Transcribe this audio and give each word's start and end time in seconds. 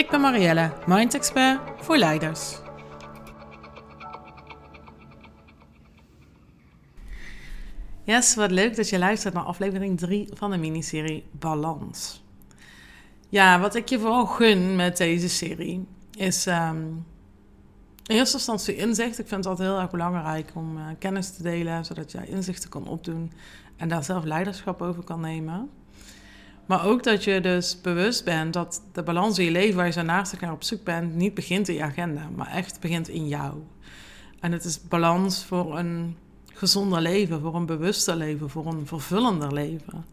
Ik 0.00 0.10
ben 0.10 0.20
Marielle, 0.20 0.72
Mind 0.86 1.14
Expert 1.14 1.60
voor 1.76 1.96
leiders. 1.96 2.58
Yes, 8.04 8.34
wat 8.34 8.50
leuk 8.50 8.76
dat 8.76 8.88
je 8.88 8.98
luistert 8.98 9.34
naar 9.34 9.42
aflevering 9.42 9.98
3 9.98 10.28
van 10.32 10.50
de 10.50 10.56
miniserie 10.56 11.26
Balans. 11.30 12.24
Ja, 13.28 13.60
wat 13.60 13.74
ik 13.74 13.88
je 13.88 13.98
vooral 13.98 14.26
gun 14.26 14.76
met 14.76 14.96
deze 14.96 15.28
serie 15.28 15.86
is 16.16 16.46
um, 16.46 17.06
in 18.06 18.16
eerste 18.16 18.36
instantie 18.36 18.76
inzicht. 18.76 19.18
Ik 19.18 19.28
vind 19.28 19.44
het 19.44 19.46
altijd 19.46 19.68
heel 19.68 19.78
erg 19.80 19.90
belangrijk 19.90 20.50
om 20.54 20.76
uh, 20.76 20.84
kennis 20.98 21.30
te 21.30 21.42
delen, 21.42 21.84
zodat 21.84 22.12
je 22.12 22.26
inzichten 22.26 22.70
kan 22.70 22.88
opdoen 22.88 23.32
en 23.76 23.88
daar 23.88 24.04
zelf 24.04 24.24
leiderschap 24.24 24.82
over 24.82 25.04
kan 25.04 25.20
nemen. 25.20 25.70
Maar 26.70 26.86
ook 26.86 27.02
dat 27.02 27.24
je 27.24 27.40
dus 27.40 27.80
bewust 27.80 28.24
bent 28.24 28.52
dat 28.52 28.82
de 28.92 29.02
balans 29.02 29.38
in 29.38 29.44
je 29.44 29.50
leven 29.50 29.76
waar 29.76 29.86
je 29.86 29.92
zo 29.92 30.02
naast 30.02 30.40
naar 30.40 30.52
op 30.52 30.62
zoek 30.62 30.84
bent, 30.84 31.14
niet 31.14 31.34
begint 31.34 31.68
in 31.68 31.74
je 31.74 31.82
agenda, 31.82 32.28
maar 32.36 32.46
echt 32.46 32.80
begint 32.80 33.08
in 33.08 33.28
jou. 33.28 33.54
En 34.40 34.52
het 34.52 34.64
is 34.64 34.80
balans 34.88 35.44
voor 35.44 35.78
een 35.78 36.16
gezonder 36.52 37.00
leven, 37.00 37.40
voor 37.40 37.54
een 37.54 37.66
bewuster 37.66 38.16
leven, 38.16 38.50
voor 38.50 38.66
een 38.66 38.86
vervullender 38.86 39.52
leven. 39.52 40.04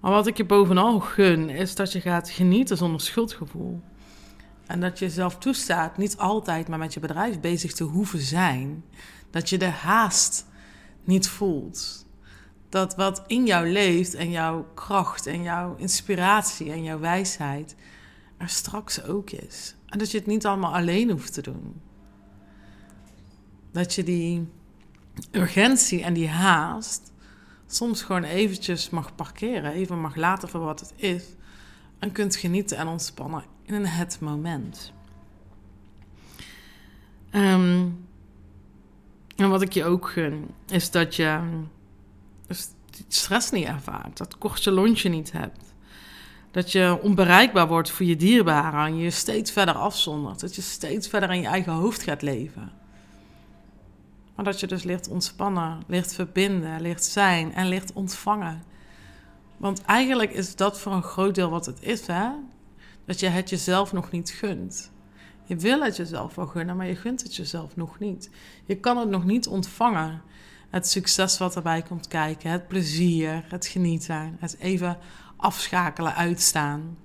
Maar 0.00 0.10
wat 0.10 0.26
ik 0.26 0.36
je 0.36 0.44
bovenal 0.44 1.00
gun, 1.00 1.50
is 1.50 1.74
dat 1.74 1.92
je 1.92 2.00
gaat 2.00 2.30
genieten 2.30 2.76
zonder 2.76 3.00
schuldgevoel. 3.00 3.80
En 4.66 4.80
dat 4.80 4.98
je 4.98 5.04
jezelf 5.04 5.38
toestaat 5.38 5.96
niet 5.96 6.16
altijd 6.16 6.68
maar 6.68 6.78
met 6.78 6.94
je 6.94 7.00
bedrijf 7.00 7.40
bezig 7.40 7.72
te 7.72 7.84
hoeven 7.84 8.20
zijn. 8.20 8.84
Dat 9.30 9.48
je 9.48 9.58
de 9.58 9.70
haast 9.70 10.46
niet 11.04 11.28
voelt 11.28 12.03
dat 12.74 12.94
wat 12.94 13.22
in 13.26 13.46
jou 13.46 13.68
leeft 13.68 14.14
en 14.14 14.30
jouw 14.30 14.66
kracht 14.74 15.26
en 15.26 15.42
jouw 15.42 15.76
inspiratie 15.76 16.72
en 16.72 16.82
jouw 16.82 16.98
wijsheid 16.98 17.76
er 18.36 18.48
straks 18.48 19.04
ook 19.04 19.30
is. 19.30 19.74
En 19.86 19.98
dat 19.98 20.10
je 20.10 20.18
het 20.18 20.26
niet 20.26 20.46
allemaal 20.46 20.74
alleen 20.74 21.10
hoeft 21.10 21.32
te 21.32 21.42
doen. 21.42 21.80
Dat 23.72 23.94
je 23.94 24.02
die 24.02 24.48
urgentie 25.30 26.02
en 26.02 26.14
die 26.14 26.28
haast 26.28 27.12
soms 27.66 28.02
gewoon 28.02 28.24
eventjes 28.24 28.90
mag 28.90 29.14
parkeren, 29.14 29.72
even 29.72 30.00
mag 30.00 30.16
laten 30.16 30.48
voor 30.48 30.60
wat 30.60 30.80
het 30.80 30.92
is. 30.96 31.24
En 31.98 32.12
kunt 32.12 32.36
genieten 32.36 32.76
en 32.76 32.86
ontspannen 32.86 33.44
in 33.62 33.84
het 33.84 34.20
moment. 34.20 34.92
Ehm, 37.30 37.88
en 39.36 39.48
wat 39.48 39.62
ik 39.62 39.72
je 39.72 39.84
ook 39.84 40.08
gun, 40.08 40.48
is 40.66 40.90
dat 40.90 41.16
je 41.16 41.40
dus 42.46 42.68
stress 43.08 43.50
niet 43.50 43.66
ervaart, 43.66 44.16
dat 44.16 44.38
kortje 44.38 44.70
lontje 44.70 45.08
niet 45.08 45.32
hebt. 45.32 45.74
Dat 46.50 46.72
je 46.72 46.98
onbereikbaar 47.02 47.68
wordt 47.68 47.90
voor 47.90 48.06
je 48.06 48.16
dierbaren 48.16 48.86
en 48.86 48.96
je 48.96 49.10
steeds 49.10 49.50
verder 49.50 49.74
afzondert. 49.74 50.40
Dat 50.40 50.54
je 50.54 50.62
steeds 50.62 51.08
verder 51.08 51.30
in 51.30 51.40
je 51.40 51.46
eigen 51.46 51.72
hoofd 51.72 52.02
gaat 52.02 52.22
leven. 52.22 52.72
Maar 54.34 54.44
dat 54.44 54.60
je 54.60 54.66
dus 54.66 54.82
leert 54.82 55.08
ontspannen, 55.08 55.82
leert 55.86 56.14
verbinden, 56.14 56.80
leert 56.80 57.04
zijn 57.04 57.54
en 57.54 57.68
leert 57.68 57.92
ontvangen. 57.92 58.62
Want 59.56 59.82
eigenlijk 59.82 60.32
is 60.32 60.56
dat 60.56 60.80
voor 60.80 60.92
een 60.92 61.02
groot 61.02 61.34
deel 61.34 61.50
wat 61.50 61.66
het 61.66 61.82
is, 61.82 62.06
hè? 62.06 62.30
Dat 63.06 63.20
je 63.20 63.28
het 63.28 63.50
jezelf 63.50 63.92
nog 63.92 64.10
niet 64.10 64.30
gunt. 64.30 64.92
Je 65.44 65.56
wil 65.56 65.82
het 65.82 65.96
jezelf 65.96 66.34
wel 66.34 66.46
gunnen, 66.46 66.76
maar 66.76 66.86
je 66.86 66.96
gunt 66.96 67.22
het 67.22 67.36
jezelf 67.36 67.76
nog 67.76 67.98
niet. 67.98 68.30
Je 68.64 68.76
kan 68.76 68.96
het 68.96 69.08
nog 69.08 69.24
niet 69.24 69.46
ontvangen 69.46 70.22
het 70.74 70.88
succes 70.88 71.38
wat 71.38 71.56
erbij 71.56 71.82
komt 71.82 72.08
kijken, 72.08 72.50
het 72.50 72.68
plezier, 72.68 73.44
het 73.48 73.66
genieten, 73.66 74.36
het 74.40 74.56
even 74.58 74.98
afschakelen, 75.36 76.14
uitstaan. 76.14 76.98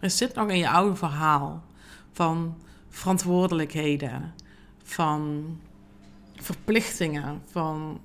Er 0.00 0.10
zit 0.10 0.34
nog 0.34 0.48
in 0.48 0.58
je 0.58 0.68
oude 0.68 0.96
verhaal 0.96 1.64
van 2.12 2.56
verantwoordelijkheden, 2.88 4.34
van 4.82 5.44
verplichtingen, 6.34 7.42
van 7.50 8.00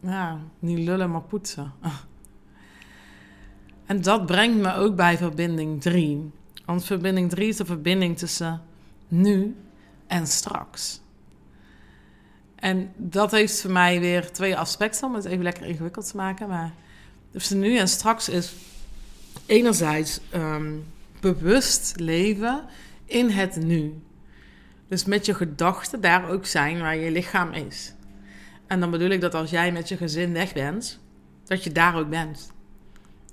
ja, 0.00 0.38
niet 0.58 0.78
lullen 0.78 1.10
maar 1.10 1.22
poetsen. 1.22 1.72
En 3.86 4.02
dat 4.02 4.26
brengt 4.26 4.58
me 4.58 4.74
ook 4.74 4.96
bij 4.96 5.16
verbinding 5.16 5.80
3. 5.80 6.30
Want 6.64 6.84
verbinding 6.84 7.30
3 7.30 7.48
is 7.48 7.56
de 7.56 7.64
verbinding 7.64 8.18
tussen 8.18 8.62
nu 9.08 9.56
en 10.06 10.26
straks. 10.26 11.00
En 12.62 12.92
dat 12.96 13.30
heeft 13.30 13.60
voor 13.60 13.70
mij 13.70 14.00
weer 14.00 14.32
twee 14.32 14.56
aspecten, 14.56 15.06
om 15.06 15.14
het 15.14 15.24
even 15.24 15.42
lekker 15.42 15.66
ingewikkeld 15.66 16.10
te 16.10 16.16
maken. 16.16 16.48
Maar 16.48 16.72
dus 17.30 17.50
nu 17.50 17.76
en 17.76 17.88
straks 17.88 18.28
is 18.28 18.52
enerzijds 19.46 20.20
ehm, 20.30 20.72
bewust 21.20 21.92
leven 21.96 22.64
in 23.04 23.30
het 23.30 23.56
nu. 23.56 24.02
Dus 24.88 25.04
met 25.04 25.26
je 25.26 25.34
gedachten 25.34 26.00
daar 26.00 26.28
ook 26.28 26.46
zijn 26.46 26.80
waar 26.80 26.96
je 26.96 27.10
lichaam 27.10 27.52
is. 27.52 27.94
En 28.66 28.80
dan 28.80 28.90
bedoel 28.90 29.10
ik 29.10 29.20
dat 29.20 29.34
als 29.34 29.50
jij 29.50 29.72
met 29.72 29.88
je 29.88 29.96
gezin 29.96 30.32
weg 30.32 30.52
bent, 30.52 31.00
dat 31.44 31.64
je 31.64 31.72
daar 31.72 31.96
ook 31.96 32.08
bent. 32.08 32.52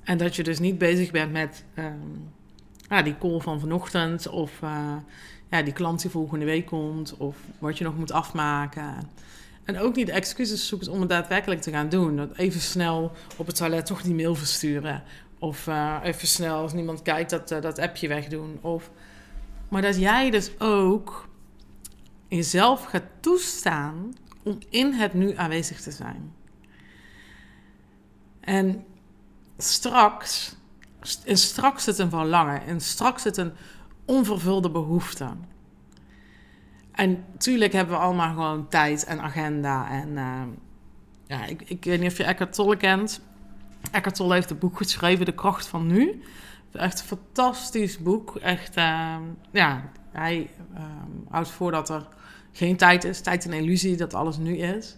En 0.04 0.18
dat 0.18 0.36
je 0.36 0.44
dus 0.44 0.60
niet 0.60 0.78
bezig 0.78 1.12
bent 1.12 1.32
met 1.32 1.64
um, 1.76 3.04
die 3.04 3.18
call 3.18 3.40
van 3.40 3.60
vanochtend 3.60 4.28
of 4.28 4.62
uh, 4.64 4.96
ja, 5.50 5.62
die 5.62 5.74
klant 5.74 6.02
die 6.02 6.12
volgende 6.12 6.46
week 6.46 6.66
komt 6.66 7.18
of 7.18 7.38
wat 7.60 7.78
je 7.78 7.84
nog 7.84 7.98
moet 7.98 8.12
afmaken. 8.12 9.10
En 9.64 9.80
ook 9.80 9.96
niet 9.96 10.10
excuses 10.10 10.68
zoekt 10.68 10.88
om 10.88 11.00
het 11.00 11.10
daadwerkelijk 11.10 11.62
te 11.62 11.72
gaan 11.72 11.90
doen. 11.90 12.16
Dat 12.16 12.38
even 12.38 12.62
snel 12.62 13.12
op 13.38 13.48
het 13.48 13.56
toilet 13.56 13.86
toch 13.86 14.02
die 14.02 14.14
mail 14.14 14.36
versturen. 14.36 15.04
Of 15.40 15.68
uh, 15.68 16.00
even 16.04 16.28
snel 16.28 16.62
als 16.62 16.74
niemand 16.74 17.02
kijkt 17.02 17.30
dat, 17.30 17.52
uh, 17.52 17.62
dat 17.62 17.80
appje 17.80 18.08
wegdoen. 18.08 18.58
Of, 18.62 18.92
maar 19.70 19.82
dat 19.82 19.98
jij 19.98 20.30
dus 20.30 20.52
ook 20.60 21.28
jezelf 22.28 22.84
gaat 22.84 23.04
toestaan 23.20 24.14
om 24.44 24.58
in 24.70 24.94
het 24.94 25.14
nu 25.14 25.36
aanwezig 25.36 25.82
te 25.82 25.92
zijn. 25.92 26.34
En 28.40 28.86
straks, 29.58 30.56
en 31.26 31.38
straks 31.38 31.84
zit 31.84 32.00
een 32.00 32.10
verlangen 32.10 32.64
en 32.66 32.82
straks 32.82 33.22
zit 33.22 33.38
een 33.38 33.52
onvervulde 34.10 34.70
behoefte. 34.70 35.28
En 36.92 37.24
natuurlijk 37.32 37.74
hebben 37.74 37.96
we 37.96 38.02
allemaal 38.02 38.34
gewoon 38.34 38.68
tijd 38.68 39.04
en 39.04 39.22
agenda. 39.22 39.90
En 39.90 40.10
uh, 40.10 40.42
ja, 41.28 41.46
ik, 41.46 41.62
ik 41.66 41.84
weet 41.84 42.00
niet 42.00 42.12
of 42.12 42.18
je 42.18 42.24
Eckhart 42.24 42.54
Tolle 42.54 42.78
kent. 42.78 43.22
Eckhart 43.92 44.16
Tolle 44.16 44.34
heeft 44.34 44.50
een 44.50 44.58
boek 44.58 44.78
geschreven, 44.78 45.26
De 45.26 45.34
Kracht 45.34 45.68
van 45.68 45.88
Nu. 45.88 46.22
Echt 46.72 47.00
een 47.00 47.06
fantastisch 47.06 47.98
boek. 47.98 48.36
Echt, 48.36 48.78
uh, 48.78 49.16
ja, 49.52 49.92
hij 50.12 50.50
uh, 50.74 50.82
houdt 51.30 51.50
voor 51.50 51.72
dat 51.72 51.90
er 51.90 52.08
geen 52.52 52.78
tijd 52.78 53.04
is. 53.04 53.22
Tijd 53.22 53.46
en 53.46 53.54
illusie, 53.54 53.98
dat 53.98 54.14
alles 54.14 54.38
nu 54.38 54.58
is. 54.58 54.98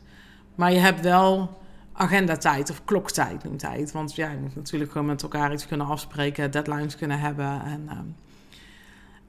Maar 0.55 0.71
je 0.71 0.79
hebt 0.79 1.01
wel 1.01 1.61
agendatijd 1.93 2.69
of 2.69 2.85
kloktijd 2.85 3.43
noemt 3.43 3.61
hij 3.61 3.79
het. 3.79 3.91
Want 3.91 4.15
ja, 4.15 4.31
je 4.31 4.37
moet 4.37 4.55
natuurlijk 4.55 4.91
gewoon 4.91 5.07
met 5.07 5.21
elkaar 5.21 5.53
iets 5.53 5.67
kunnen 5.67 5.87
afspreken, 5.87 6.51
deadlines 6.51 6.95
kunnen 6.95 7.19
hebben. 7.19 7.61
En, 7.63 8.15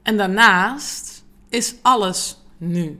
en 0.03 0.17
daarnaast 0.17 1.23
is 1.49 1.75
alles 1.81 2.37
nu. 2.57 2.99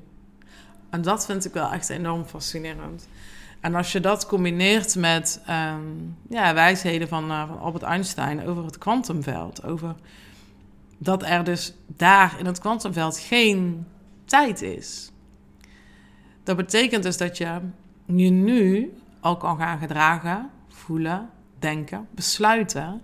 En 0.90 1.02
dat 1.02 1.26
vind 1.26 1.46
ik 1.46 1.54
wel 1.54 1.72
echt 1.72 1.90
enorm 1.90 2.26
fascinerend. 2.26 3.08
En 3.60 3.76
als 3.76 3.92
je 3.92 4.00
dat 4.00 4.26
combineert 4.26 4.96
met 4.96 5.42
um, 5.50 6.18
ja, 6.30 6.54
wijsheden 6.54 7.08
van, 7.08 7.32
uh, 7.32 7.48
van 7.48 7.60
Albert 7.60 7.84
Einstein 7.84 8.48
over 8.48 8.66
het 8.66 8.78
kwantumveld, 8.78 9.64
over 9.64 9.96
dat 10.98 11.24
er 11.24 11.44
dus 11.44 11.74
daar 11.88 12.36
in 12.40 12.46
het 12.46 12.60
kwantumveld 12.60 13.18
geen 13.18 13.88
tijd 14.26 14.62
is. 14.62 15.12
Dat 16.44 16.56
betekent 16.56 17.04
dus 17.04 17.18
dat 17.18 17.38
je 17.38 17.60
je 18.06 18.30
nu 18.30 18.94
al 19.20 19.38
kan 19.38 19.58
gaan 19.58 19.80
gedragen, 19.80 20.50
voelen, 20.70 21.30
denken, 21.60 22.08
besluiten, 22.12 23.02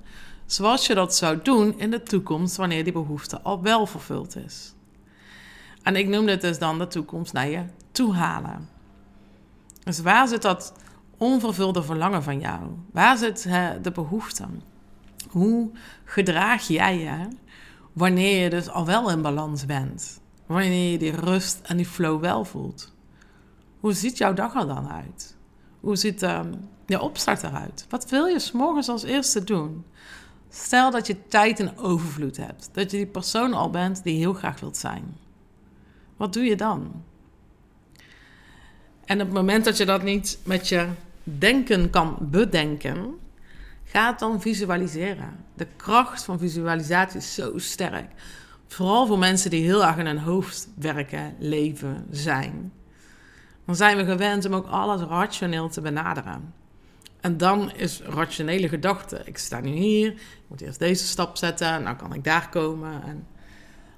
zoals 0.52 0.88
je 0.88 0.96
dat 0.96 1.16
zou 1.16 1.40
doen 1.44 1.80
in 1.80 1.92
de 1.92 2.04
toekomst 2.04 2.56
wanneer 2.56 2.84
die 2.84 2.94
behoefte 2.94 3.42
al 3.42 3.62
wel 3.62 3.86
vervuld 3.86 4.36
is. 4.36 4.74
En 5.84 5.96
ik 5.96 6.08
noem 6.08 6.26
dit 6.26 6.42
dus 6.42 6.60
dan 6.60 6.80
de 6.80 6.88
toekomst 6.88 7.34
naar 7.34 7.48
je 7.48 7.64
toe 7.92 8.14
halen. 8.14 8.70
Dus 9.84 10.00
waar 10.00 10.28
zit 10.28 10.42
dat 10.42 10.74
onvervulde 11.18 11.84
verlangen 11.84 12.24
van 12.24 12.40
jou? 12.40 12.62
Waar 12.92 13.18
zit 13.18 13.44
de 13.82 13.92
behoefte? 13.92 14.46
Hoe 15.30 15.72
gedraag 16.04 16.68
jij 16.68 17.00
je 17.00 17.28
Wanneer 17.94 18.44
je 18.44 18.50
dus 18.50 18.70
al 18.70 18.86
wel 18.86 19.10
in 19.10 19.22
balans 19.22 19.66
bent. 19.66 20.22
Wanneer 20.46 20.92
je 20.92 20.98
die 20.98 21.16
rust 21.16 21.60
en 21.64 21.78
die 21.78 21.86
flow 21.86 22.22
wel 22.22 22.46
voelt. 22.46 22.94
Hoe 23.80 23.94
ziet 23.94 24.18
jouw 24.18 24.34
dag 24.34 24.56
er 24.56 24.68
dan 24.68 24.90
uit? 24.90 25.36
Hoe 25.80 25.96
ziet 25.96 26.24
uh, 26.24 26.40
je 26.86 27.02
opstart 27.02 27.44
eruit? 27.44 27.86
Wat 27.90 28.10
wil 28.10 28.26
je 28.26 28.40
s'morgens 28.40 28.90
als 28.90 29.04
eerste 29.04 29.44
doen? 29.44 29.86
Stel 30.50 30.92
dat 30.92 31.08
je 31.08 31.28
tijd 31.28 31.60
in 31.60 31.78
overvloed 31.78 32.38
hebt. 32.38 32.70
Dat 32.72 32.92
je 32.92 32.98
die 32.98 33.06
persoon 33.06 33.54
al 33.54 33.70
bent 33.70 34.04
die 34.04 34.18
heel 34.18 34.34
graag 34.34 34.60
wilt 34.60 34.78
zijn. 34.78 35.18
Wat 36.18 36.34
doe 36.34 36.44
je 36.44 36.56
dan? 36.56 37.04
En 39.06 39.20
op 39.20 39.26
het 39.26 39.36
moment 39.36 39.66
dat 39.66 39.78
je 39.78 39.86
dat 39.86 40.04
niet 40.04 40.40
met 40.44 40.68
je 40.68 40.88
denken 41.24 41.90
kan 41.90 42.18
bedenken, 42.20 43.20
ga 43.84 44.10
het 44.10 44.20
dan 44.20 44.42
visualiseren. 44.42 45.46
De 45.54 45.68
kracht 45.76 46.24
van 46.24 46.40
visualisatie 46.40 47.20
is 47.20 47.34
zo 47.34 47.58
sterk. 47.58 48.12
Vooral 48.68 49.08
voor 49.08 49.20
mensen 49.20 49.50
die 49.50 49.64
heel 49.64 49.86
erg 49.86 49.98
in 49.98 50.06
hun 50.06 50.20
hoofd 50.20 50.68
werken, 50.76 51.36
leven, 51.40 52.06
zijn. 52.12 52.72
Dan 53.66 53.76
zijn 53.76 53.98
we 53.98 54.06
gewend 54.06 54.46
om 54.46 54.54
ook 54.54 54.68
alles 54.68 55.02
rationeel 55.02 55.70
te 55.70 55.82
benaderen. 55.82 56.54
En 57.22 57.38
dan 57.38 57.72
is 57.76 58.02
rationele 58.02 58.70
gedachte. 58.70 59.22
Ik 59.26 59.38
sta 59.38 59.60
nu 59.60 59.70
hier, 59.70 60.08
ik 60.12 60.46
moet 60.48 60.62
eerst 60.62 60.80
deze 60.80 61.08
stap 61.08 61.38
zetten, 61.38 61.84
nou 61.84 61.96
kan 61.96 62.14
ik 62.14 62.24
daar 62.24 62.50
komen. 62.50 63.04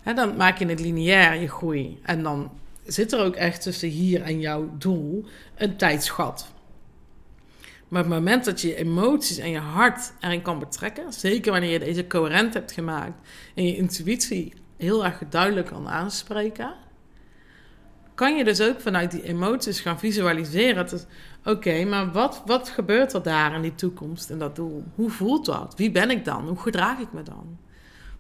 En, 0.04 0.16
dan 0.16 0.36
maak 0.36 0.58
je 0.58 0.66
het 0.66 0.80
lineair, 0.80 1.42
je 1.42 1.48
groei. 1.48 2.00
En 2.04 2.24
dan 2.24 2.52
zit 2.86 3.12
er 3.12 3.20
ook 3.20 3.36
echt 3.36 3.62
tussen 3.62 3.90
hier 3.90 4.22
en 4.22 4.40
jouw 4.40 4.70
doel 4.78 5.26
een 5.56 5.78
tijdschat. 5.78 6.52
Maar 7.88 8.04
op 8.04 8.10
het 8.10 8.18
moment 8.18 8.46
dat 8.46 8.62
je 8.62 8.68
je 8.68 8.76
emoties 8.76 9.38
en 9.38 9.50
je 9.50 9.60
hart 9.60 10.14
erin 10.20 10.42
kan 10.42 10.60
betrekken, 10.60 11.14
zeker 11.14 11.52
wanneer 11.52 11.72
je 11.72 11.80
deze 11.80 12.08
coherent 12.08 12.54
hebt 12.54 12.72
gemaakt 12.72 13.28
en 13.56 13.66
je 13.66 13.78
intuïtie 13.78 14.54
heel 14.78 15.06
erg 15.06 15.22
duidelijk 15.30 15.68
kan 15.68 15.90
aanspreken, 15.90 16.74
kan 18.14 18.36
je 18.38 18.44
dus 18.44 18.62
ook 18.62 18.82
vanuit 18.82 19.12
die 19.12 19.24
emoties 19.24 19.80
gaan 19.80 20.00
visualiseren. 20.00 20.88
Oké, 21.46 21.86
maar 21.86 22.12
wat, 22.12 22.42
wat 22.46 22.70
gebeurt 22.70 23.14
er 23.14 23.24
daar 23.24 23.56
in 23.56 23.62
die 23.62 23.76
toekomst 23.76 24.30
en 24.30 24.40
dat 24.40 24.56
doel? 24.56 24.84
Hoe 24.96 25.10
voelt 25.10 25.46
dat? 25.46 25.74
Wie 25.78 25.92
ben 25.92 26.10
ik 26.10 26.26
dan? 26.26 26.48
Hoe 26.48 26.60
gedraag 26.60 27.00
ik 27.00 27.14
me 27.14 27.24
dan? 27.24 27.58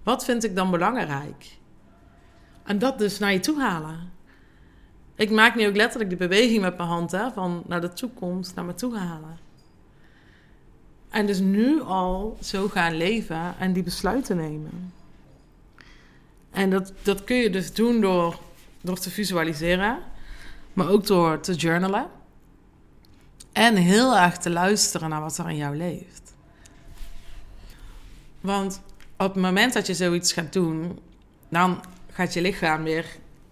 Wat 0.04 0.26
vind 0.26 0.44
ik 0.44 0.56
dan 0.56 0.72
belangrijk? 0.72 1.58
En 2.64 2.80
dat 2.80 3.00
dus 3.00 3.20
naar 3.20 3.34
je 3.34 3.40
toe 3.40 3.60
halen. 3.60 4.12
Ik 5.16 5.32
maak 5.32 5.56
nu 5.56 5.68
ook 5.68 5.76
letterlijk 5.76 6.10
de 6.10 6.16
beweging 6.16 6.62
met 6.62 6.78
mijn 6.78 6.90
hand 6.90 7.12
hè, 7.12 7.32
van 7.32 7.64
naar 7.68 7.82
de 7.82 7.94
toekomst, 7.94 8.56
naar 8.56 8.66
me 8.66 8.74
toe 8.74 8.98
halen. 8.98 9.38
En 11.10 11.26
dus 11.26 11.40
nu 11.40 11.82
al 11.82 12.38
zo 12.42 12.68
gaan 12.68 12.98
leven 12.98 13.56
en 13.60 13.74
die 13.74 13.84
besluiten 13.84 14.38
nemen. 14.38 14.94
En 16.52 16.70
dat, 16.70 16.94
dat 17.02 17.24
kun 17.24 17.36
je 17.36 17.50
dus 17.50 17.74
doen 17.74 18.02
door, 18.02 18.40
door 18.82 19.00
te 19.00 19.10
visualiseren, 19.10 20.00
maar 20.74 20.90
ook 20.90 21.08
door 21.08 21.40
te 21.40 21.54
journalen. 21.54 22.10
En 23.52 23.76
heel 23.76 24.18
erg 24.18 24.38
te 24.38 24.50
luisteren 24.50 25.10
naar 25.10 25.22
wat 25.22 25.38
er 25.38 25.50
in 25.50 25.56
jou 25.56 25.76
leeft. 25.78 26.34
Want 28.42 28.82
op 29.18 29.34
het 29.34 29.44
moment 29.44 29.74
dat 29.74 29.88
je 29.88 29.94
zoiets 29.94 30.34
gaat 30.34 30.54
doen, 30.54 31.00
dan 31.50 31.84
gaat 32.12 32.34
je 32.34 32.42
lichaam 32.42 32.84
weer 32.84 33.06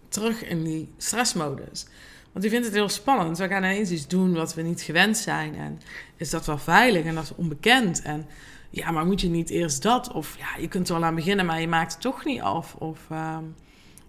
terug 0.08 0.44
in 0.44 0.64
die 0.64 0.94
stressmodus. 0.98 1.86
Want 2.32 2.42
die 2.42 2.50
vindt 2.50 2.66
het 2.66 2.76
heel 2.76 2.90
spannend. 2.90 3.38
We 3.38 3.48
gaan 3.48 3.64
ineens 3.64 3.90
iets 3.90 4.08
doen 4.08 4.34
wat 4.34 4.54
we 4.54 4.62
niet 4.62 4.82
gewend 4.82 5.18
zijn. 5.18 5.56
En 5.56 5.82
is 6.16 6.30
dat 6.30 6.46
wel 6.46 6.58
veilig 6.58 7.06
en 7.06 7.16
dat 7.16 7.24
is 7.24 7.36
onbekend. 7.36 8.02
En 8.02 8.28
ja, 8.70 8.92
maar 8.92 9.06
moet 9.06 9.22
je 9.22 9.30
niet 9.30 9.50
eerst 9.50 9.82
dat? 9.82 10.12
Of 10.12 10.38
ja, 10.38 10.62
je 10.62 10.68
kunt 10.68 10.90
er 10.90 10.94
wel 10.96 11.04
aan 11.04 11.16
beginnen, 11.16 11.46
maar 11.46 11.62
je 11.62 11.68
maakt 11.68 11.92
het 11.92 12.02
toch 12.02 12.26
niet 12.26 12.42
af. 12.42 12.76
Of 12.76 13.00
uh, 13.12 13.38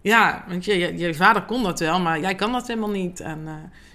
ja, 0.01 0.45
want 0.49 0.65
je, 0.65 0.99
je, 0.99 1.15
vader 1.15 1.43
kon 1.43 1.63
dat 1.63 1.81
wel, 1.81 2.01
maar 2.01 2.21
jij 2.21 2.35
kan 2.35 2.53
dat 2.53 2.67
helemaal 2.67 2.91
niet. 2.91 3.21
En 3.21 3.41
uh, 3.41 3.53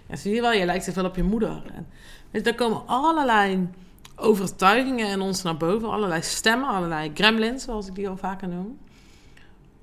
ja, 0.07 0.15
zie 0.15 0.35
je 0.35 0.41
wel, 0.41 0.51
je 0.51 0.65
lijkt 0.65 0.83
te 0.83 0.91
veel 0.91 1.05
op 1.05 1.15
je 1.15 1.23
moeder. 1.23 1.63
En, 1.73 1.87
dus 2.31 2.43
daar 2.43 2.55
komen 2.55 2.83
allerlei 2.85 3.69
overtuigingen 4.15 5.09
in 5.09 5.21
ons 5.21 5.41
naar 5.41 5.57
boven. 5.57 5.89
Allerlei 5.89 6.21
stemmen, 6.21 6.67
allerlei 6.67 7.11
gremlins, 7.13 7.63
zoals 7.63 7.87
ik 7.87 7.95
die 7.95 8.09
al 8.09 8.17
vaker 8.17 8.47
noem. 8.47 8.77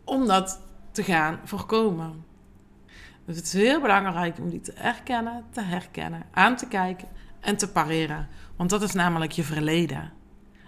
Om 0.04 0.26
dat 0.26 0.60
te 0.92 1.02
gaan 1.02 1.40
voorkomen. 1.44 2.24
Dus 3.24 3.36
het 3.36 3.44
is 3.44 3.52
heel 3.52 3.80
belangrijk 3.80 4.38
om 4.38 4.48
die 4.48 4.60
te 4.60 4.72
erkennen, 4.72 5.44
te 5.50 5.60
herkennen, 5.60 6.22
aan 6.30 6.56
te 6.56 6.68
kijken 6.68 7.08
en 7.40 7.56
te 7.56 7.68
pareren. 7.68 8.28
Want 8.56 8.70
dat 8.70 8.82
is 8.82 8.92
namelijk 8.92 9.32
je 9.32 9.42
verleden. 9.42 10.12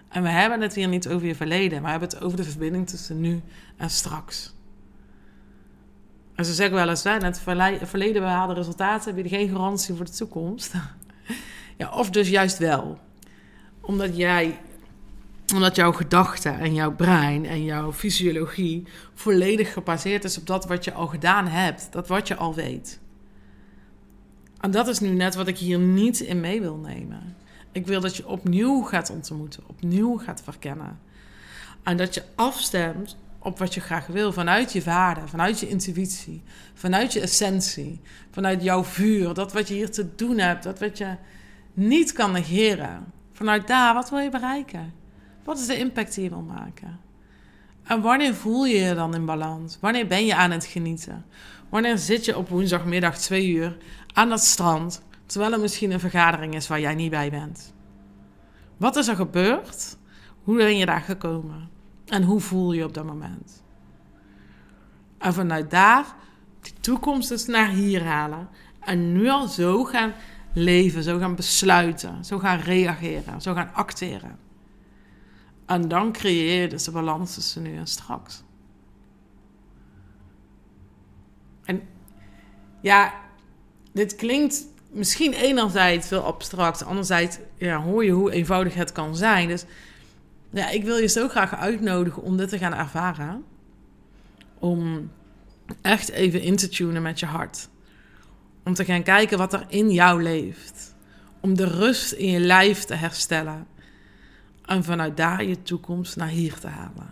En 0.08 0.22
we 0.22 0.28
hebben 0.28 0.60
het 0.60 0.74
hier 0.74 0.88
niet 0.88 1.08
over 1.08 1.26
je 1.26 1.34
verleden, 1.34 1.82
we 1.82 1.88
hebben 1.88 2.08
het 2.08 2.20
over 2.22 2.36
de 2.36 2.44
verbinding 2.44 2.88
tussen 2.88 3.20
nu 3.20 3.42
en 3.76 3.90
straks. 3.90 4.54
En 6.44 6.50
ze 6.50 6.56
zeggen 6.56 6.76
wel 6.76 6.88
eens, 6.88 7.02
hè, 7.02 7.10
het 7.10 7.40
verleden 7.82 8.22
behaalde 8.22 8.54
resultaten 8.54 9.14
bieden 9.14 9.32
geen 9.32 9.48
garantie 9.48 9.94
voor 9.94 10.04
de 10.04 10.10
toekomst. 10.10 10.72
ja, 11.78 11.90
of 11.90 12.10
dus 12.10 12.28
juist 12.28 12.58
wel. 12.58 12.98
Omdat 13.80 14.16
jij 14.16 14.60
omdat 15.54 15.76
jouw 15.76 15.92
gedachten 15.92 16.58
en 16.58 16.74
jouw 16.74 16.92
brein 16.92 17.46
en 17.46 17.64
jouw 17.64 17.92
fysiologie 17.92 18.86
volledig 19.14 19.72
gebaseerd 19.72 20.24
is 20.24 20.38
op 20.38 20.46
dat 20.46 20.66
wat 20.66 20.84
je 20.84 20.92
al 20.92 21.06
gedaan 21.06 21.46
hebt, 21.46 21.88
dat 21.90 22.08
wat 22.08 22.28
je 22.28 22.36
al 22.36 22.54
weet. 22.54 23.00
En 24.60 24.70
dat 24.70 24.88
is 24.88 25.00
nu 25.00 25.08
net 25.08 25.34
wat 25.34 25.48
ik 25.48 25.58
hier 25.58 25.78
niet 25.78 26.20
in 26.20 26.40
mee 26.40 26.60
wil 26.60 26.76
nemen. 26.76 27.36
Ik 27.72 27.86
wil 27.86 28.00
dat 28.00 28.16
je 28.16 28.28
opnieuw 28.28 28.82
gaat 28.82 29.10
ontmoeten, 29.10 29.62
opnieuw 29.66 30.18
gaat 30.18 30.42
verkennen. 30.42 30.98
En 31.82 31.96
dat 31.96 32.14
je 32.14 32.22
afstemt 32.34 33.16
op 33.44 33.58
wat 33.58 33.74
je 33.74 33.80
graag 33.80 34.06
wil 34.06 34.32
vanuit 34.32 34.72
je 34.72 34.82
waarde, 34.82 35.28
vanuit 35.28 35.60
je 35.60 35.68
intuïtie, 35.68 36.42
vanuit 36.74 37.12
je 37.12 37.20
essentie, 37.20 38.00
vanuit 38.30 38.62
jouw 38.62 38.84
vuur, 38.84 39.34
dat 39.34 39.52
wat 39.52 39.68
je 39.68 39.74
hier 39.74 39.90
te 39.90 40.14
doen 40.14 40.38
hebt, 40.38 40.62
dat 40.62 40.78
wat 40.78 40.98
je 40.98 41.16
niet 41.74 42.12
kan 42.12 42.32
negeren. 42.32 43.12
Vanuit 43.32 43.66
daar, 43.66 43.94
wat 43.94 44.10
wil 44.10 44.18
je 44.18 44.30
bereiken? 44.30 44.92
Wat 45.44 45.58
is 45.58 45.66
de 45.66 45.78
impact 45.78 46.14
die 46.14 46.24
je 46.24 46.30
wil 46.30 46.42
maken? 46.42 47.00
En 47.84 48.00
wanneer 48.00 48.34
voel 48.34 48.64
je 48.64 48.78
je 48.78 48.94
dan 48.94 49.14
in 49.14 49.24
balans? 49.24 49.78
Wanneer 49.80 50.06
ben 50.06 50.26
je 50.26 50.34
aan 50.34 50.50
het 50.50 50.64
genieten? 50.64 51.24
Wanneer 51.68 51.98
zit 51.98 52.24
je 52.24 52.36
op 52.36 52.48
woensdagmiddag 52.48 53.18
twee 53.18 53.48
uur 53.48 53.76
aan 54.12 54.28
dat 54.28 54.40
strand, 54.40 55.02
terwijl 55.26 55.52
er 55.52 55.60
misschien 55.60 55.90
een 55.90 56.00
vergadering 56.00 56.54
is 56.54 56.68
waar 56.68 56.80
jij 56.80 56.94
niet 56.94 57.10
bij 57.10 57.30
bent? 57.30 57.74
Wat 58.76 58.96
is 58.96 59.08
er 59.08 59.16
gebeurd? 59.16 59.96
Hoe 60.42 60.56
ben 60.56 60.76
je 60.76 60.86
daar 60.86 61.00
gekomen? 61.00 61.73
En 62.06 62.22
hoe 62.22 62.40
voel 62.40 62.72
je 62.72 62.84
op 62.84 62.94
dat 62.94 63.04
moment? 63.04 63.62
En 65.18 65.34
vanuit 65.34 65.70
daar 65.70 66.14
die 66.60 66.72
toekomst 66.80 67.28
dus 67.28 67.46
naar 67.46 67.68
hier 67.68 68.04
halen. 68.04 68.48
En 68.80 69.12
nu 69.12 69.28
al 69.28 69.48
zo 69.48 69.84
gaan 69.84 70.12
leven, 70.52 71.02
zo 71.02 71.18
gaan 71.18 71.34
besluiten, 71.34 72.24
zo 72.24 72.38
gaan 72.38 72.58
reageren, 72.58 73.40
zo 73.40 73.54
gaan 73.54 73.70
acteren. 73.72 74.38
En 75.66 75.88
dan 75.88 76.12
creëer 76.12 76.60
je 76.62 76.68
dus 76.68 76.84
de 76.84 76.90
balans 76.90 77.34
tussen 77.34 77.62
nu 77.62 77.76
en 77.76 77.86
straks. 77.86 78.42
En 81.64 81.82
ja, 82.80 83.14
dit 83.92 84.14
klinkt 84.14 84.66
misschien 84.90 85.32
enerzijds 85.32 86.08
veel 86.08 86.24
abstract, 86.24 86.84
anderzijds 86.84 87.38
ja, 87.56 87.82
hoor 87.82 88.04
je 88.04 88.10
hoe 88.10 88.32
eenvoudig 88.32 88.74
het 88.74 88.92
kan 88.92 89.16
zijn. 89.16 89.48
Dus 89.48 89.64
ja, 90.54 90.70
ik 90.70 90.84
wil 90.84 90.96
je 90.96 91.06
zo 91.06 91.28
graag 91.28 91.54
uitnodigen 91.54 92.22
om 92.22 92.36
dit 92.36 92.48
te 92.48 92.58
gaan 92.58 92.74
ervaren. 92.74 93.44
Om 94.58 95.10
echt 95.82 96.10
even 96.10 96.40
in 96.40 96.56
te 96.56 96.68
tunen 96.68 97.02
met 97.02 97.20
je 97.20 97.26
hart. 97.26 97.68
Om 98.64 98.74
te 98.74 98.84
gaan 98.84 99.02
kijken 99.02 99.38
wat 99.38 99.52
er 99.52 99.64
in 99.68 99.90
jou 99.90 100.22
leeft. 100.22 100.94
Om 101.40 101.56
de 101.56 101.64
rust 101.64 102.12
in 102.12 102.30
je 102.30 102.40
lijf 102.40 102.84
te 102.84 102.94
herstellen. 102.94 103.66
En 104.64 104.84
vanuit 104.84 105.16
daar 105.16 105.44
je 105.44 105.62
toekomst 105.62 106.16
naar 106.16 106.28
hier 106.28 106.58
te 106.58 106.66
halen. 106.66 107.10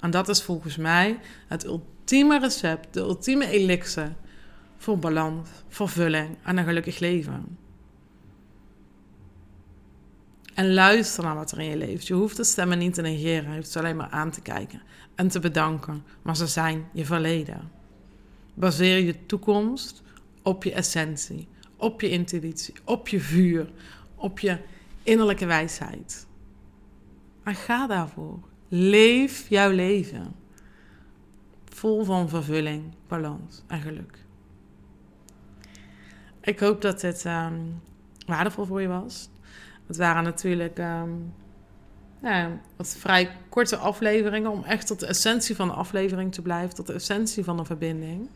En 0.00 0.10
dat 0.10 0.28
is 0.28 0.42
volgens 0.42 0.76
mij 0.76 1.18
het 1.46 1.64
ultieme 1.64 2.38
recept, 2.38 2.94
de 2.94 3.00
ultieme 3.00 3.50
elixir 3.50 4.14
voor 4.76 4.98
balans, 4.98 5.48
vervulling 5.68 6.36
en 6.42 6.56
een 6.56 6.64
gelukkig 6.64 6.98
leven. 6.98 7.58
En 10.58 10.74
luister 10.74 11.24
naar 11.24 11.34
wat 11.34 11.50
er 11.50 11.58
in 11.58 11.70
je 11.70 11.76
leeft. 11.76 12.06
Je 12.06 12.14
hoeft 12.14 12.36
de 12.36 12.44
stemmen 12.44 12.78
niet 12.78 12.94
te 12.94 13.02
negeren, 13.02 13.50
je 13.50 13.56
hoeft 13.56 13.70
ze 13.70 13.78
alleen 13.78 13.96
maar 13.96 14.10
aan 14.10 14.30
te 14.30 14.40
kijken 14.40 14.82
en 15.14 15.28
te 15.28 15.40
bedanken, 15.40 16.04
maar 16.22 16.36
ze 16.36 16.46
zijn 16.46 16.88
je 16.92 17.04
verleden. 17.04 17.70
Baseer 18.54 18.98
je 18.98 19.26
toekomst 19.26 20.02
op 20.42 20.64
je 20.64 20.72
essentie, 20.72 21.48
op 21.76 22.00
je 22.00 22.10
intuïtie, 22.10 22.74
op 22.84 23.08
je 23.08 23.20
vuur, 23.20 23.70
op 24.14 24.38
je 24.38 24.58
innerlijke 25.02 25.46
wijsheid. 25.46 26.26
Maar 27.42 27.54
ga 27.54 27.86
daarvoor. 27.86 28.38
Leef 28.68 29.48
jouw 29.48 29.70
leven. 29.70 30.34
Vol 31.64 32.04
van 32.04 32.28
vervulling, 32.28 32.94
balans 33.08 33.62
en 33.66 33.80
geluk. 33.80 34.24
Ik 36.40 36.58
hoop 36.58 36.82
dat 36.82 37.00
dit 37.00 37.24
um, 37.24 37.80
waardevol 38.26 38.64
voor 38.64 38.80
je 38.80 38.88
was. 38.88 39.28
Het 39.88 39.96
waren 39.96 40.22
natuurlijk 40.22 40.78
um, 40.78 41.34
ja, 42.22 42.60
wat 42.76 42.96
vrij 42.98 43.30
korte 43.48 43.76
afleveringen 43.76 44.50
om 44.50 44.64
echt 44.64 44.86
tot 44.86 45.00
de 45.00 45.06
essentie 45.06 45.56
van 45.56 45.68
de 45.68 45.74
aflevering 45.74 46.32
te 46.32 46.42
blijven, 46.42 46.74
tot 46.74 46.86
de 46.86 46.92
essentie 46.92 47.44
van 47.44 47.56
de 47.56 47.64
verbinding. 47.64 48.28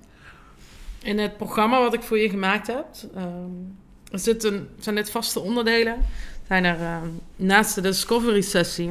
In 1.03 1.19
het 1.19 1.37
programma 1.37 1.81
wat 1.81 1.95
ik 1.95 2.03
voor 2.03 2.19
je 2.19 2.29
gemaakt 2.29 2.67
heb, 2.67 2.87
um, 3.17 3.79
zitten, 4.13 4.69
zijn 4.79 4.95
dit 4.95 5.11
vaste 5.11 5.41
onderdelen. 5.41 5.97
Zijn 6.47 6.65
er 6.65 6.81
ehm, 6.81 7.09
naast 7.37 7.75
de 7.75 7.81
discovery 7.81 8.41
sessie 8.41 8.91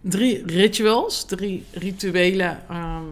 drie 0.00 0.46
rituals, 0.46 1.24
drie 1.24 1.64
rituele 1.72 2.56
ehm, 2.68 3.04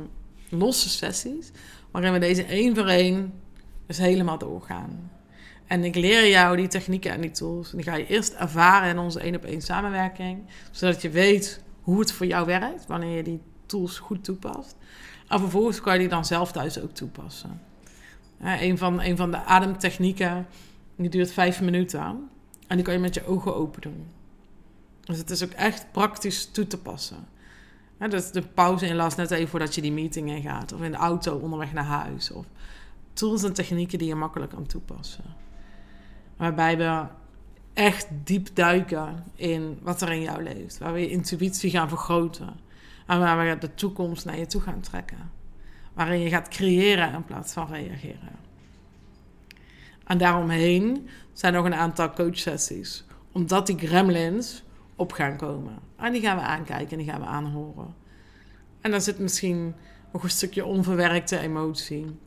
losse 0.48 0.88
sessies, 0.88 1.50
waarin 1.90 2.12
we 2.12 2.18
deze 2.18 2.44
één 2.44 2.74
voor 2.74 2.86
één 2.86 3.32
dus 3.86 3.98
helemaal 3.98 4.38
doorgaan. 4.38 5.10
En 5.68 5.84
ik 5.84 5.94
leer 5.94 6.28
jou 6.28 6.56
die 6.56 6.68
technieken 6.68 7.10
en 7.10 7.20
die 7.20 7.30
tools. 7.30 7.70
En 7.70 7.76
die 7.76 7.86
ga 7.86 7.96
je 7.96 8.06
eerst 8.06 8.32
ervaren 8.32 8.88
in 8.88 8.98
onze 8.98 9.20
één 9.20 9.36
op 9.36 9.44
één 9.44 9.62
samenwerking. 9.62 10.42
Zodat 10.70 11.02
je 11.02 11.10
weet 11.10 11.62
hoe 11.82 12.00
het 12.00 12.12
voor 12.12 12.26
jou 12.26 12.46
werkt, 12.46 12.86
wanneer 12.86 13.16
je 13.16 13.22
die 13.22 13.40
tools 13.66 13.98
goed 13.98 14.24
toepast. 14.24 14.76
En 15.28 15.38
vervolgens 15.38 15.80
kan 15.80 15.92
je 15.92 15.98
die 15.98 16.08
dan 16.08 16.24
zelf 16.24 16.52
thuis 16.52 16.80
ook 16.80 16.92
toepassen. 16.92 17.60
een, 18.40 18.78
van, 18.78 19.02
een 19.02 19.16
van 19.16 19.30
de 19.30 19.44
ademtechnieken, 19.44 20.46
die 20.96 21.10
duurt 21.10 21.32
vijf 21.32 21.60
minuten. 21.60 22.28
En 22.66 22.76
die 22.76 22.84
kan 22.84 22.94
je 22.94 23.00
met 23.00 23.14
je 23.14 23.26
ogen 23.26 23.54
open 23.54 23.80
doen. 23.80 24.06
Dus 25.04 25.18
het 25.18 25.30
is 25.30 25.44
ook 25.44 25.50
echt 25.50 25.92
praktisch 25.92 26.46
toe 26.46 26.66
te 26.66 26.78
passen. 26.78 27.26
Ja, 28.00 28.08
dus 28.08 28.30
de 28.30 28.42
pauze 28.42 28.86
inlast 28.86 29.16
net 29.16 29.30
even 29.30 29.48
voordat 29.48 29.74
je 29.74 29.80
die 29.80 29.92
meeting 29.92 30.30
in 30.30 30.42
gaat. 30.42 30.72
Of 30.72 30.82
in 30.82 30.90
de 30.90 30.96
auto 30.96 31.36
onderweg 31.36 31.72
naar 31.72 31.84
huis. 31.84 32.30
Of 32.30 32.46
tools 33.12 33.42
en 33.42 33.52
technieken 33.52 33.98
die 33.98 34.08
je 34.08 34.14
makkelijk 34.14 34.50
kan 34.50 34.66
toepassen. 34.66 35.24
Waarbij 36.38 36.76
we 36.76 37.06
echt 37.72 38.08
diep 38.24 38.48
duiken 38.54 39.24
in 39.34 39.78
wat 39.82 40.00
er 40.00 40.12
in 40.12 40.20
jou 40.20 40.42
leeft. 40.42 40.78
Waar 40.78 40.92
we 40.92 41.00
je 41.00 41.10
intuïtie 41.10 41.70
gaan 41.70 41.88
vergroten. 41.88 42.56
En 43.06 43.18
waar 43.18 43.48
we 43.48 43.58
de 43.58 43.74
toekomst 43.74 44.24
naar 44.24 44.38
je 44.38 44.46
toe 44.46 44.60
gaan 44.60 44.80
trekken. 44.80 45.30
Waarin 45.94 46.20
je 46.20 46.28
gaat 46.28 46.48
creëren 46.48 47.12
in 47.12 47.24
plaats 47.24 47.52
van 47.52 47.66
reageren. 47.66 48.36
En 50.04 50.18
daaromheen 50.18 51.08
zijn 51.32 51.52
nog 51.52 51.64
een 51.64 51.74
aantal 51.74 52.12
coachsessies. 52.12 53.04
Omdat 53.32 53.66
die 53.66 53.78
gremlins 53.78 54.62
op 54.96 55.12
gaan 55.12 55.36
komen. 55.36 55.78
En 55.96 56.12
die 56.12 56.20
gaan 56.20 56.36
we 56.36 56.42
aankijken 56.42 56.90
en 56.90 57.04
die 57.04 57.12
gaan 57.12 57.20
we 57.20 57.26
aanhoren. 57.26 57.94
En 58.80 58.90
dan 58.90 59.00
zit 59.00 59.18
misschien 59.18 59.74
nog 60.12 60.22
een 60.22 60.30
stukje 60.30 60.64
onverwerkte 60.64 61.38
emotie. 61.38 62.18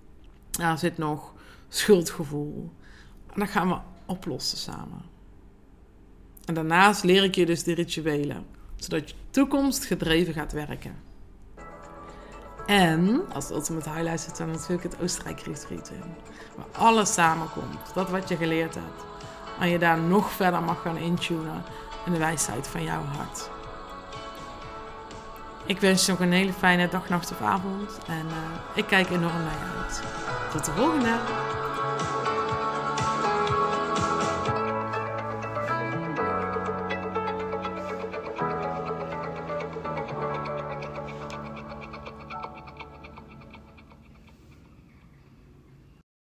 Daar 0.51 0.77
zit 0.77 0.97
nog 0.97 1.33
schuldgevoel. 1.69 2.71
En 3.33 3.39
dat 3.39 3.49
gaan 3.49 3.69
we 3.69 3.77
oplossen 4.11 4.57
samen. 4.57 5.01
En 6.45 6.53
daarnaast 6.53 7.03
leer 7.03 7.23
ik 7.23 7.35
je 7.35 7.45
dus 7.45 7.63
de 7.63 7.73
rituelen, 7.73 8.45
zodat 8.75 9.09
je 9.09 9.15
toekomst 9.29 9.85
gedreven 9.85 10.33
gaat 10.33 10.51
werken. 10.51 10.95
En 12.65 13.21
als 13.33 13.49
ultimate 13.49 13.89
highlight 13.89 14.21
zit 14.21 14.37
dan 14.37 14.51
natuurlijk 14.51 14.83
het 14.83 15.01
Oostenrijk 15.01 15.39
Retreat 15.39 15.89
in. 15.89 16.13
Waar 16.55 16.81
alles 16.85 17.13
samenkomt. 17.13 17.93
Dat 17.93 18.09
wat 18.09 18.29
je 18.29 18.35
geleerd 18.35 18.75
hebt. 18.75 19.03
En 19.59 19.69
je 19.69 19.79
daar 19.79 19.99
nog 19.99 20.31
verder 20.31 20.63
mag 20.63 20.81
gaan 20.81 20.97
intunen 20.97 21.63
in 22.05 22.11
de 22.11 22.17
wijsheid 22.17 22.67
van 22.67 22.83
jouw 22.83 23.03
hart. 23.03 23.49
Ik 25.65 25.79
wens 25.79 26.05
je 26.05 26.11
nog 26.11 26.21
een 26.21 26.31
hele 26.31 26.53
fijne 26.53 26.89
dag, 26.89 27.09
nacht 27.09 27.31
of 27.31 27.41
avond. 27.41 27.97
En 28.07 28.25
uh, 28.25 28.75
ik 28.75 28.85
kijk 28.85 29.09
enorm 29.09 29.43
naar 29.43 29.57
je 29.59 29.81
uit. 29.81 30.03
Tot 30.51 30.65
de 30.65 30.71
volgende! 30.71 31.17